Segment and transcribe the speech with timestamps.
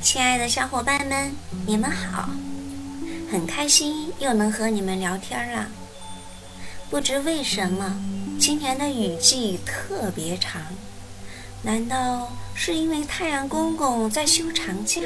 [0.00, 1.32] 亲爱的小伙伴们，
[1.66, 2.28] 你们好！
[3.30, 5.68] 很开心又能和你们聊天了。
[6.90, 7.96] 不知为什么，
[8.38, 10.60] 今年的雨季特别长，
[11.62, 15.00] 难道是因为太阳公公在休长假？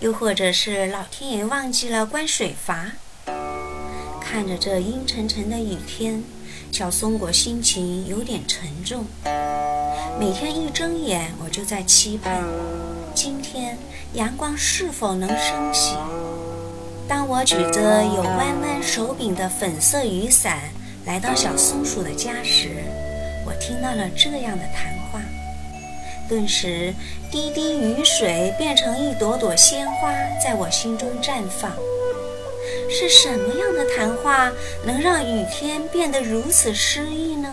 [0.00, 2.92] 又或者是老天爷忘记了关水阀？
[4.34, 6.20] 看着这阴沉沉的雨天，
[6.72, 9.04] 小松果心情有点沉重。
[10.18, 12.42] 每天一睁眼，我就在期盼。
[13.14, 13.78] 今天
[14.14, 15.94] 阳光是否能升起？
[17.06, 20.58] 当我举着有弯弯手柄的粉色雨伞
[21.06, 22.70] 来到小松鼠的家时，
[23.46, 25.20] 我听到了这样的谈话。
[26.28, 26.92] 顿时，
[27.30, 30.12] 滴滴雨水变成一朵朵鲜花，
[30.42, 31.70] 在我心中绽放。
[32.94, 34.52] 是什么样的谈话
[34.84, 37.52] 能让雨天变得如此诗意呢？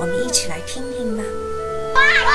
[0.00, 1.24] 我们一起来听听吧。
[1.96, 2.30] 哇下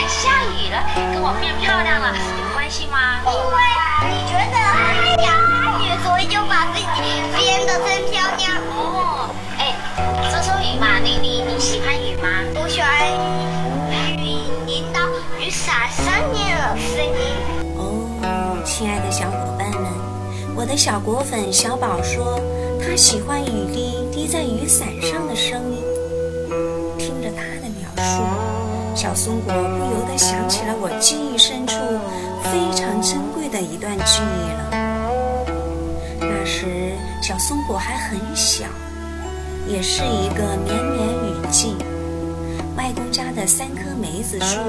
[0.09, 0.81] 下雨了
[1.13, 3.21] 跟我变漂亮了有关系吗？
[3.27, 3.61] 因为
[4.09, 6.97] 你觉得太阳下雨，所以就把自己
[7.37, 8.57] 变得真漂亮。
[8.73, 9.77] 哦，哎，
[10.33, 10.97] 周周雨嘛，
[15.59, 17.35] 雨伞上面的声音。
[17.77, 19.91] 哦，亲爱的小伙伴们，
[20.55, 22.41] 我的小果粉小宝说，
[22.81, 25.83] 他喜欢雨滴滴在雨伞上的声音。
[26.97, 28.23] 听着他的描述。
[28.95, 31.75] 小松果不由得想起了我记忆深处
[32.45, 34.71] 非常珍贵的一段记忆了。
[36.21, 38.65] 那时小松果还很小，
[39.67, 41.75] 也是一个绵绵雨季。
[42.77, 44.61] 外公家的三棵梅子树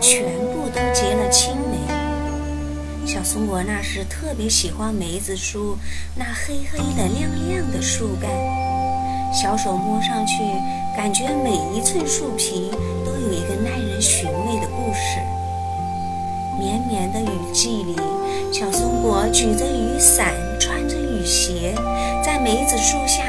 [0.00, 3.06] 全部都结了青梅。
[3.06, 5.76] 小松果那时特别喜欢梅子树
[6.14, 8.30] 那黑黑的亮亮的树干，
[9.32, 10.42] 小手摸上去，
[10.96, 12.70] 感觉每一寸树皮
[13.04, 13.18] 都。
[13.28, 15.20] 有一个耐人寻味的故事。
[16.58, 17.94] 绵绵的雨季里，
[18.50, 21.74] 小松果举着雨伞，穿着雨鞋，
[22.24, 23.22] 在梅子树下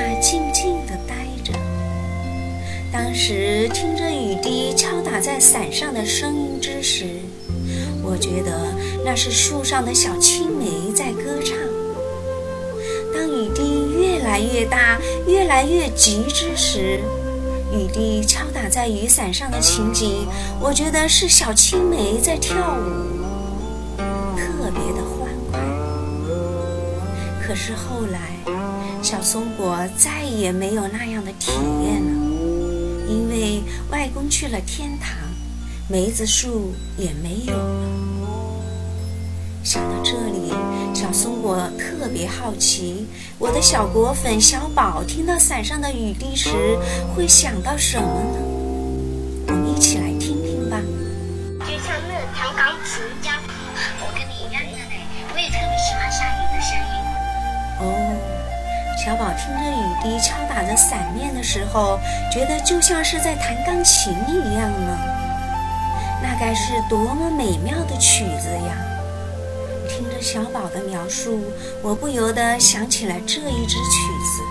[3.22, 7.04] 时听着雨滴敲打在伞上的声音之时，
[8.02, 11.58] 我觉得那是树上的小青梅在歌唱。
[13.14, 14.98] 当雨滴越来越大，
[15.28, 17.02] 越来越急之时，
[17.74, 20.26] 雨滴敲打在雨伞上的情景，
[20.58, 23.98] 我觉得是小青梅在跳舞，
[24.38, 25.60] 特别的欢快。
[27.46, 28.32] 可是后来，
[29.04, 31.52] 小松果再也没有那样的体
[31.84, 32.39] 验了，
[33.10, 35.18] 因为外公去了天堂，
[35.88, 37.90] 梅子树也没有了。
[39.64, 40.54] 想到这里，
[40.94, 43.08] 小松果特别好奇，
[43.40, 46.78] 我的小果粉小宝听到伞上的雨滴时
[47.16, 48.49] 会想到什么呢？
[59.00, 61.98] 小宝听着雨滴敲打着伞面的时候，
[62.30, 64.98] 觉得就像是在弹钢琴一样呢。
[66.22, 68.76] 那该是多么美妙的曲子呀！
[69.88, 71.40] 听着小宝的描述，
[71.82, 74.44] 我不由得想起了这一支曲子。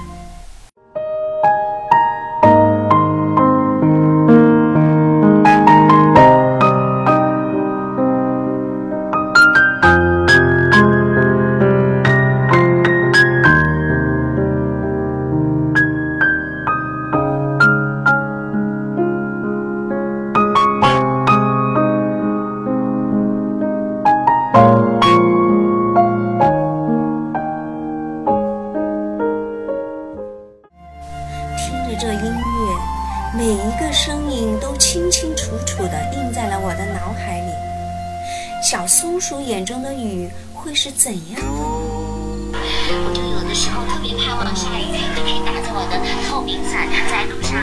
[39.29, 42.57] 鼠眼中的雨会是怎样的呢？
[43.05, 47.61] 我就有的时候特别盼望下雨，就可以打着我的透明伞在路上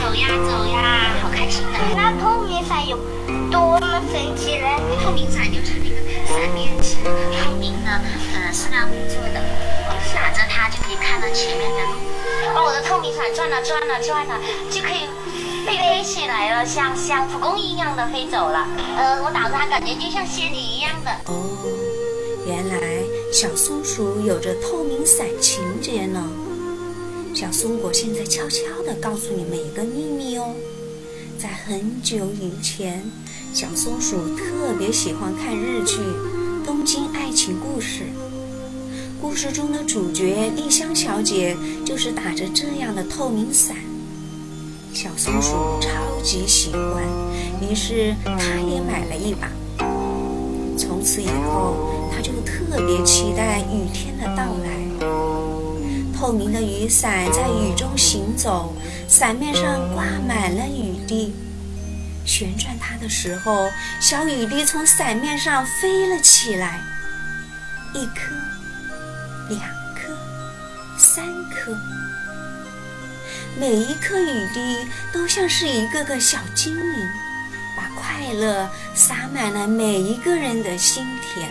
[0.00, 1.76] 走呀走呀，好开心的。
[1.94, 2.96] 那透明伞有
[3.52, 4.64] 多么神奇呢？
[5.04, 6.00] 透明伞就是那个
[6.32, 6.96] 伞面是
[7.44, 8.00] 透明的，
[8.32, 9.44] 呃，塑料布做的，
[10.16, 12.00] 拿着它就可以看到前面的路。
[12.56, 14.40] 把我的透明伞转了转了转了，
[14.72, 15.12] 就可以。
[15.64, 18.66] 飞起来了，像像蒲公英一样的飞走了。
[18.96, 21.10] 呃，我打着它，感觉就像仙女一样的。
[21.26, 21.44] 哦，
[22.46, 23.02] 原来
[23.32, 26.22] 小松鼠有着透明伞情节呢。
[27.34, 30.54] 小松果现在悄悄地告诉你们一个秘密哦，
[31.38, 33.02] 在很久以前，
[33.52, 34.44] 小松鼠特
[34.78, 35.96] 别喜欢看日剧
[36.64, 38.02] 《东京爱情故事》。
[39.20, 43.74] 故事中的主角丽香小姐就是打着这样的透明伞，
[44.94, 45.90] 小松鼠超
[46.22, 47.02] 级喜欢，
[47.60, 49.48] 于是它也买了一把。
[50.78, 54.70] 从此以后，它就特别期待雨天的到来。
[56.16, 58.72] 透明的雨伞在雨中行走，
[59.08, 61.34] 伞面上挂满了雨滴。
[62.24, 63.68] 旋转它的时候，
[64.00, 66.80] 小雨滴从伞面上飞了起来，
[67.94, 68.32] 一颗。
[69.50, 69.60] 两
[69.94, 70.16] 颗，
[70.96, 71.76] 三颗，
[73.56, 77.08] 每一颗雨滴都像是一个个小精灵，
[77.76, 81.48] 把快乐洒满了每一个人的心田。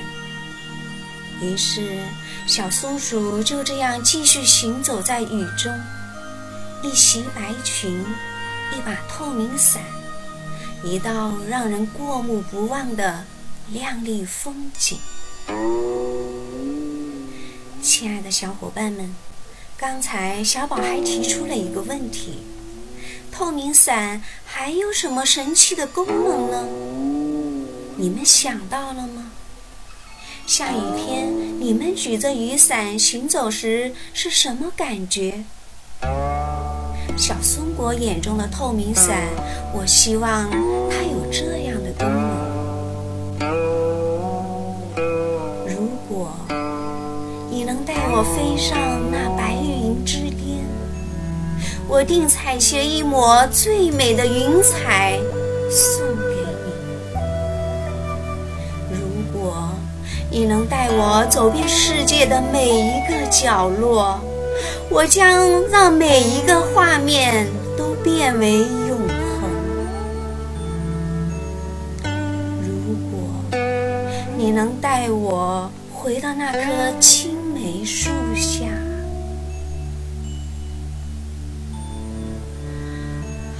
[1.42, 2.00] 于是，
[2.46, 5.74] 小松鼠就这样继续行走在雨中，
[6.84, 8.06] 一袭白裙，
[8.72, 9.82] 一把透明伞，
[10.84, 13.24] 一道让人过目不忘的
[13.72, 15.00] 亮丽风景。
[17.82, 19.14] 亲爱的小伙伴们，
[19.86, 22.36] 刚才小宝还提出了一个问题：
[23.34, 26.66] 透明伞还有什么神奇的功能呢？
[27.98, 29.32] 你们想到了吗？
[30.48, 35.44] 下雨天，你们举着雨伞行走时是什么感觉？
[37.18, 39.28] 小松果眼中的透明伞，
[39.74, 40.50] 我希望
[40.90, 43.52] 它有这样的功能。
[45.68, 46.34] 如果
[47.64, 48.78] 能带我飞上
[49.12, 50.66] 那白云之巅，
[51.88, 55.18] 我定采撷一抹最美的云彩
[55.70, 56.72] 送给你。
[58.92, 58.98] 如
[59.32, 59.70] 果
[60.30, 64.20] 你能带我走遍世界的每一个角落，
[64.90, 68.98] 我将让每一个画面都变为永
[69.40, 69.50] 恒。
[72.62, 73.60] 如果
[74.38, 76.60] 你能带我回到那棵
[77.00, 77.43] 青。
[77.64, 78.66] 梅树下。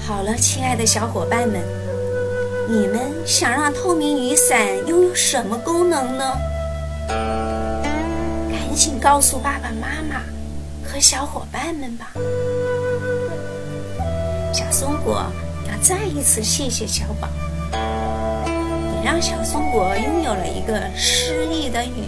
[0.06, 1.62] 好了，亲爱的小伙伴们，
[2.70, 6.34] 你们想让透明雨伞拥有什么功能呢？
[7.08, 10.22] 赶紧告诉爸爸妈妈
[10.86, 12.12] 和小伙伴们吧。
[14.54, 15.24] 小松果
[15.70, 17.30] 要再一次谢谢小宝，
[17.72, 22.04] 也让小松果拥有了一个诗意的雨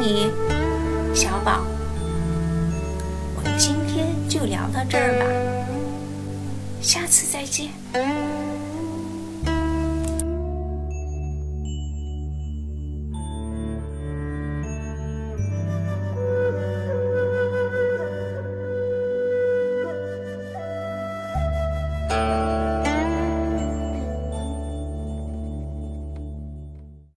[0.00, 0.30] 你，
[1.14, 1.60] 小宝。
[3.36, 5.26] 我们今天就聊到这儿吧，
[6.80, 7.68] 下次再见。